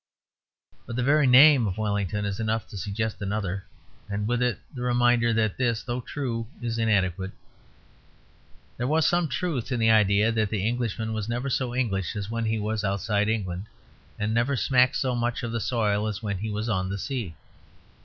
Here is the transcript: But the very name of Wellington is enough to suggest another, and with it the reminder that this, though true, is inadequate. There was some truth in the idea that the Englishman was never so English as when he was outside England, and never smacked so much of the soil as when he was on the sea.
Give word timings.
But 0.87 0.95
the 0.95 1.03
very 1.03 1.27
name 1.27 1.67
of 1.67 1.77
Wellington 1.77 2.25
is 2.25 2.39
enough 2.39 2.67
to 2.69 2.75
suggest 2.79 3.21
another, 3.21 3.65
and 4.09 4.27
with 4.27 4.41
it 4.41 4.57
the 4.73 4.81
reminder 4.81 5.31
that 5.33 5.57
this, 5.57 5.83
though 5.83 6.01
true, 6.01 6.47
is 6.59 6.79
inadequate. 6.79 7.33
There 8.77 8.87
was 8.87 9.07
some 9.07 9.27
truth 9.27 9.71
in 9.71 9.79
the 9.79 9.91
idea 9.91 10.31
that 10.31 10.49
the 10.49 10.67
Englishman 10.67 11.13
was 11.13 11.29
never 11.29 11.51
so 11.51 11.75
English 11.75 12.15
as 12.15 12.31
when 12.31 12.45
he 12.45 12.57
was 12.57 12.83
outside 12.83 13.29
England, 13.29 13.67
and 14.17 14.33
never 14.33 14.55
smacked 14.55 14.95
so 14.95 15.13
much 15.13 15.43
of 15.43 15.51
the 15.51 15.61
soil 15.61 16.07
as 16.07 16.23
when 16.23 16.39
he 16.39 16.49
was 16.49 16.67
on 16.67 16.89
the 16.89 16.97
sea. 16.97 17.35